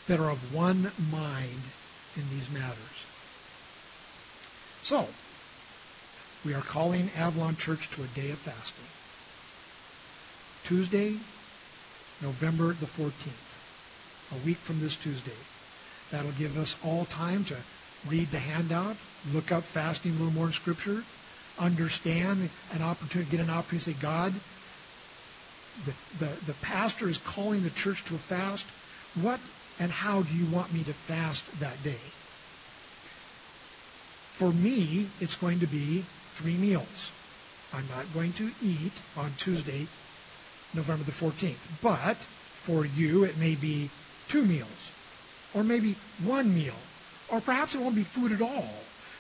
[0.08, 1.62] that are of one mind
[2.16, 3.06] in these matters.
[4.84, 5.08] So,
[6.46, 9.01] we are calling Avalon Church to a day of fasting.
[10.64, 11.20] Tuesday,
[12.22, 13.59] November the 14th,
[14.32, 15.47] a week from this Tuesday.
[16.12, 17.57] That'll give us all time to
[18.05, 21.05] read the handout, look up fasting a little more in Scripture,
[21.57, 24.39] understand an opportunity, get an opportunity to say, God,
[25.86, 28.68] the, the, the pastor is calling the church to a fast.
[29.14, 29.39] What
[29.80, 32.14] and how do you want me to fast that day?
[34.32, 37.12] For me, it's going to be three meals.
[37.74, 39.88] I'm not going to eat on Tuesday,
[40.74, 41.57] November the 14th.
[41.82, 42.17] But
[42.53, 43.89] for you, it may be
[44.30, 44.91] two meals,
[45.53, 46.76] or maybe one meal,
[47.30, 48.69] or perhaps it won't be food at all.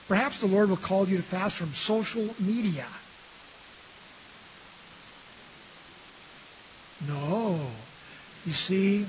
[0.07, 2.85] Perhaps the Lord will call you to fast from social media.
[7.07, 7.59] No.
[8.45, 9.05] You see,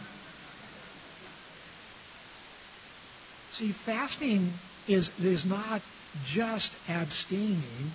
[3.50, 4.52] see, fasting
[4.86, 5.80] is, is not
[6.26, 7.92] just abstaining.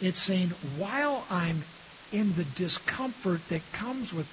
[0.00, 1.62] It's saying while I'm
[2.12, 4.26] in the discomfort that comes with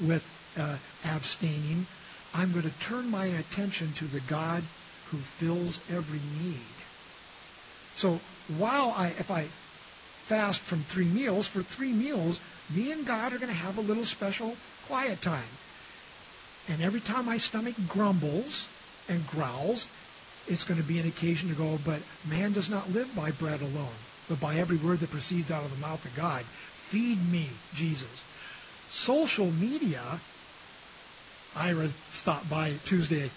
[0.00, 1.86] with uh, abstaining,
[2.32, 4.62] I'm going to turn my attention to the God
[5.04, 6.74] who fills every need.
[7.96, 8.18] So
[8.48, 9.48] while I, if I
[10.24, 13.82] fast from three meals, for three meals, me and God are going to have a
[13.82, 14.56] little special
[14.88, 15.58] quiet time.
[16.68, 18.66] And every time my stomach grumbles
[19.08, 19.86] and growls,
[20.46, 23.60] it's going to be an occasion to go, but man does not live by bread
[23.60, 23.94] alone,
[24.28, 26.44] but by every word that proceeds out of the mouth of God.
[26.84, 28.24] Feed me, Jesus.
[28.88, 30.20] Social media,
[31.54, 33.30] Ira stopped by Tuesday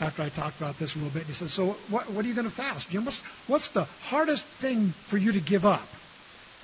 [0.00, 2.28] after I talked about this a little bit, and he said, so what, what are
[2.28, 2.90] you going to fast?
[2.90, 5.94] Jim, what's, what's the hardest thing for you to give up?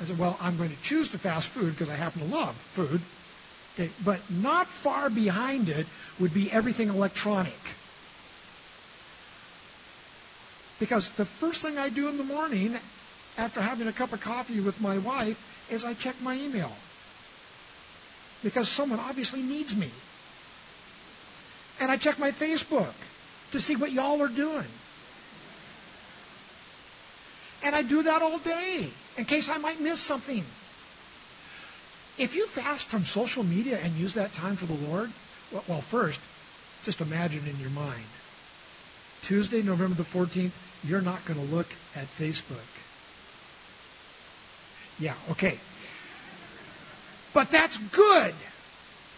[0.01, 2.61] I said, well, I'm going to choose to fast food because I happen to love
[2.61, 3.03] food.
[3.75, 5.87] Okay, but not far behind it
[6.19, 7.61] would be everything electronic.
[10.79, 12.79] Because the first thing I do in the morning
[13.39, 15.39] after having a cup of coffee with my wife
[15.71, 16.71] is I check my email.
[18.43, 19.91] Because someone obviously needs me.
[21.81, 22.95] And I check my Facebook
[23.53, 24.65] to see what y'all are doing.
[27.65, 28.87] And I do that all day
[29.19, 30.45] in case I might miss something.
[32.19, 35.11] If you fast from social media and use that time for the Lord,
[35.69, 36.21] well, first,
[36.85, 38.07] just imagine in your mind.
[39.23, 40.53] Tuesday, November the 14th,
[40.85, 42.86] you're not going to look at Facebook.
[44.99, 45.59] Yeah, okay.
[47.35, 48.35] But that's good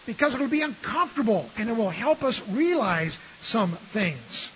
[0.05, 4.51] because it'll be uncomfortable and it will help us realize some things.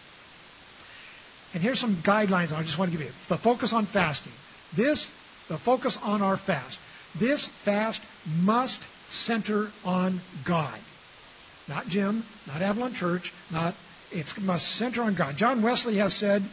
[1.53, 3.13] And here's some guidelines I just want to give you.
[3.28, 4.34] The focus on fasting.
[4.74, 5.09] This,
[5.47, 6.80] the focus on our fast.
[7.15, 10.80] This fast must center on God.
[11.69, 13.76] Not Jim, not Avalon Church, not,
[14.11, 15.38] it must center on God.
[15.38, 16.43] John Wesley has said,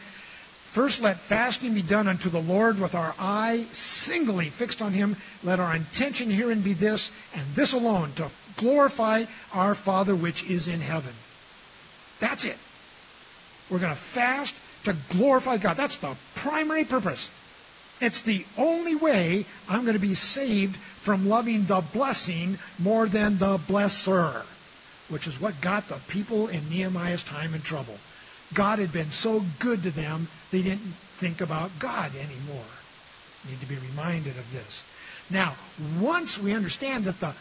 [0.70, 5.16] First, let fasting be done unto the Lord with our eye singly fixed on Him.
[5.42, 10.68] Let our intention herein be this, and this alone, to glorify our Father which is
[10.68, 11.12] in heaven.
[12.20, 12.56] That's it.
[13.68, 14.54] We're going to fast
[14.84, 15.76] to glorify God.
[15.76, 17.30] That's the primary purpose.
[18.00, 23.38] It's the only way I'm going to be saved from loving the blessing more than
[23.38, 24.42] the blesser,
[25.08, 27.98] which is what got the people in Nehemiah's time in trouble.
[28.54, 32.70] God had been so good to them, they didn't think about God anymore.
[33.48, 34.82] Need to be reminded of this.
[35.30, 35.54] Now,
[36.00, 37.32] once we understand that the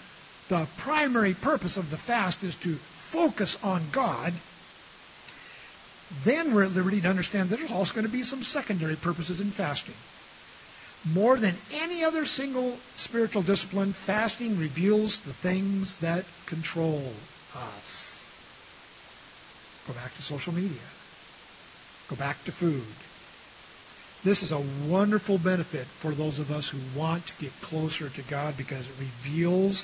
[0.49, 4.33] the primary purpose of the fast is to focus on God,
[6.25, 9.39] then we're at liberty to understand that there's also going to be some secondary purposes
[9.39, 9.93] in fasting.
[11.13, 17.13] More than any other single spiritual discipline, fasting reveals the things that control
[17.55, 18.18] us.
[19.89, 20.87] Go back to social media.
[22.09, 22.93] Go back to food.
[24.23, 28.21] This is a wonderful benefit for those of us who want to get closer to
[28.21, 29.83] God because it reveals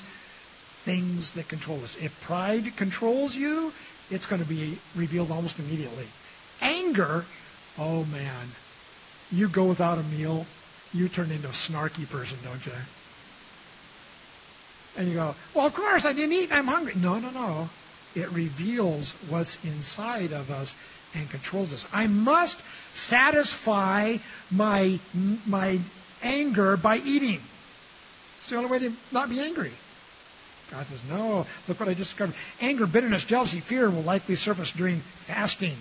[0.84, 1.96] things that control us.
[1.96, 3.72] If pride controls you,
[4.08, 6.06] it's going to be revealed almost immediately.
[6.60, 7.26] Anger,
[7.76, 8.54] oh man,
[9.32, 10.46] you go without a meal,
[10.92, 12.72] you turn into a snarky person, don't you?
[14.96, 16.52] And you go, well, of course, I didn't eat.
[16.52, 16.94] I'm hungry.
[16.94, 17.70] No, no, no.
[18.16, 20.74] It reveals what's inside of us
[21.14, 21.86] and controls us.
[21.92, 22.58] I must
[22.94, 24.16] satisfy
[24.50, 24.98] my,
[25.46, 25.78] my
[26.22, 27.42] anger by eating.
[28.38, 29.72] It's the only way to not be angry.
[30.70, 32.34] God says, no, look what I just discovered.
[32.60, 35.76] Anger, bitterness, jealousy, fear will likely surface during fasting.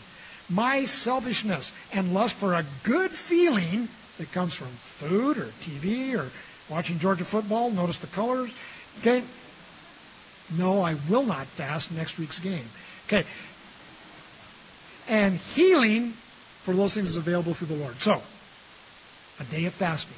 [0.49, 6.31] My selfishness and lust for a good feeling that comes from food or TV or
[6.69, 8.53] watching Georgia football, notice the colors.
[8.99, 9.23] Okay?
[10.51, 12.65] No, I will not fast next week's game.
[13.07, 13.25] Okay.
[15.07, 16.11] And healing
[16.63, 17.95] for those things is available through the Lord.
[18.01, 18.21] So,
[19.39, 20.17] a day of fasting.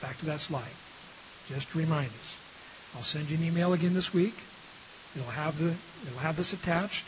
[0.00, 0.76] Back to that slide.
[1.48, 2.38] Just to remind us.
[2.94, 4.34] I'll send you an email again this week.
[5.16, 5.74] It'll have the
[6.06, 7.06] it'll have this attached,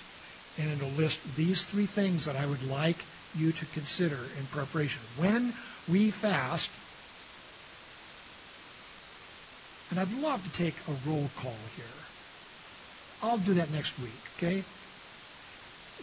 [0.58, 2.96] and it'll list these three things that I would like
[3.36, 5.02] you to consider in preparation.
[5.16, 5.52] When
[5.88, 6.70] we fast,
[9.90, 11.84] and I'd love to take a roll call here.
[13.22, 14.64] I'll do that next week, okay?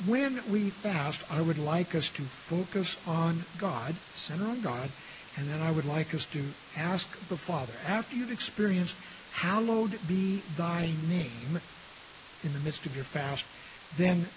[0.06, 4.90] When we fast, I would like us to focus on God, center on God,
[5.36, 8.96] and then I would like us to ask the Father, after you've experienced
[9.32, 11.60] hallowed be thy name
[12.44, 13.46] in the midst of your fast,
[13.98, 14.30] then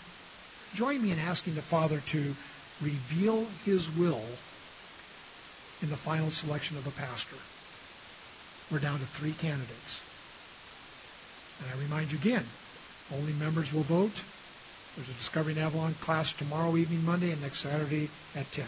[0.74, 2.34] join me in asking the Father to
[2.80, 4.24] reveal his will
[5.82, 7.36] in the final selection of a pastor.
[8.70, 10.00] We're down to three candidates.
[11.60, 12.46] And I remind you again,
[13.18, 14.12] only members will vote.
[14.96, 18.64] There's a Discovering Avalon class tomorrow evening, Monday, and next Saturday at 10.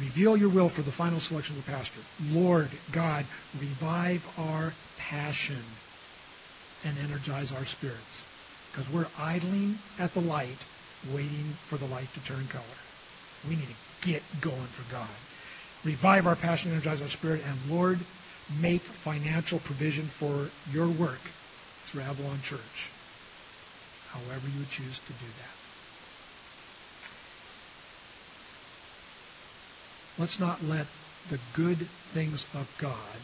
[0.00, 2.00] Reveal your will for the final selection of the pastor.
[2.30, 3.24] Lord God,
[3.58, 5.62] revive our passion
[6.84, 8.22] and energize our spirits.
[8.70, 10.56] Because we're idling at the light,
[11.12, 12.64] waiting for the light to turn color.
[13.48, 15.08] We need to get going for God.
[15.84, 17.98] Revive our passion, energize our spirit, and Lord,
[18.60, 21.20] make financial provision for your work
[21.84, 22.90] through Avalon Church,
[24.12, 25.56] however you choose to do that.
[30.18, 30.86] Let's not let
[31.28, 33.20] the good things of God,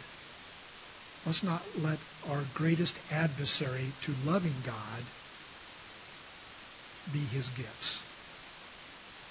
[1.26, 5.04] let's not let our greatest adversary to loving God
[7.12, 8.02] be his gifts.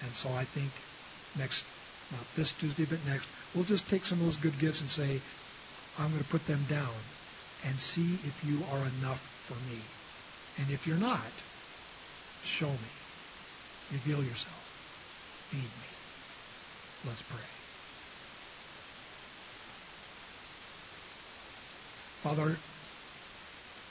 [0.03, 0.71] And so I think
[1.35, 1.65] next,
[2.11, 5.19] not this Tuesday, but next, we'll just take some of those good gifts and say,
[5.97, 6.93] I'm going to put them down
[7.65, 9.81] and see if you are enough for me.
[10.59, 11.21] And if you're not,
[12.43, 12.91] show me.
[13.91, 14.63] Reveal yourself.
[15.49, 17.09] Feed me.
[17.09, 17.57] Let's pray.
[22.23, 22.57] Father,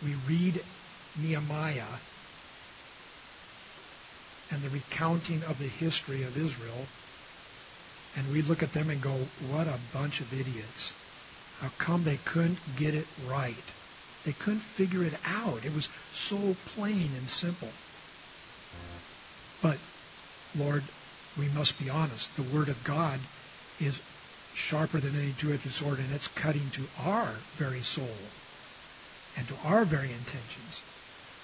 [0.04, 0.60] we read
[1.22, 1.98] Nehemiah
[4.50, 6.86] and the recounting of the history of Israel,
[8.16, 9.14] and we look at them and go,
[9.50, 10.92] what a bunch of idiots.
[11.60, 13.54] How come they couldn't get it right?
[14.26, 15.64] They couldn't figure it out.
[15.64, 17.68] It was so plain and simple.
[19.62, 19.78] But,
[20.58, 20.82] Lord,
[21.38, 22.34] we must be honest.
[22.34, 23.20] The Word of God
[23.80, 24.00] is
[24.52, 28.16] sharper than any two-edged sword, and it's cutting to our very soul
[29.38, 30.82] and to our very intentions.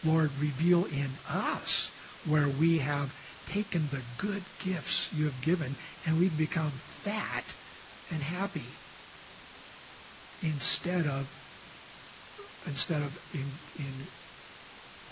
[0.05, 1.93] Lord, reveal in us
[2.27, 3.15] where we have
[3.47, 5.77] taken the good gifts you have given
[6.07, 6.71] and we've become
[7.05, 7.45] fat
[8.11, 8.67] and happy
[10.43, 11.29] instead of
[12.67, 13.45] instead of in,
[13.79, 13.93] in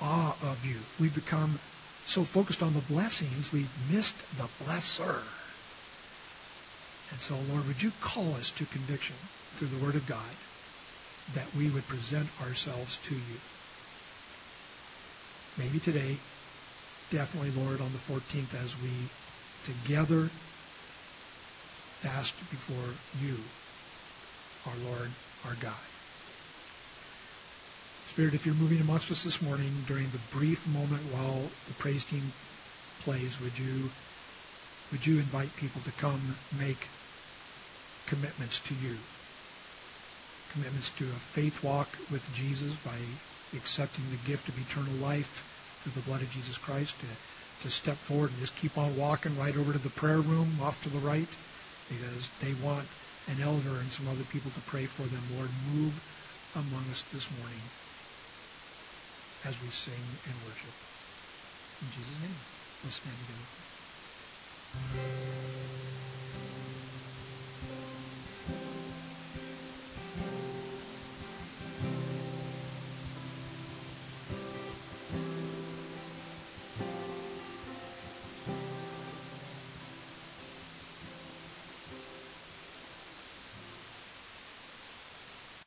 [0.03, 0.77] awe of you.
[0.99, 1.59] We've become
[2.07, 5.21] so focused on the blessings, we've missed the blesser.
[7.11, 9.17] And so, Lord, would you call us to conviction
[9.57, 10.35] through the Word of God
[11.35, 13.39] that we would present ourselves to you?
[15.59, 16.17] Maybe today,
[17.11, 18.91] definitely, Lord, on the 14th as we
[19.67, 20.29] together
[22.01, 22.91] fast before
[23.21, 23.37] you,
[24.67, 25.11] our Lord,
[25.47, 26.00] our God.
[28.11, 32.05] Spirit, if you're moving amongst us this morning during the brief moment while the praise
[32.05, 32.33] team
[32.99, 33.93] plays, would you
[34.91, 36.91] would you invite people to come make
[38.07, 38.99] commitments to you?
[40.49, 42.99] commitments to a faith walk with Jesus by
[43.55, 45.45] accepting the gift of eternal life
[45.79, 47.07] through the blood of Jesus Christ, to,
[47.61, 50.81] to step forward and just keep on walking right over to the prayer room off
[50.81, 51.29] to the right
[51.89, 52.89] because they want
[53.29, 55.29] an elder and some other people to pray for them.
[55.31, 56.03] Lord, move
[56.57, 57.71] among us this morning
[59.45, 60.75] as we sing and worship.
[61.83, 62.37] In Jesus' name,
[62.83, 63.47] let's stand together.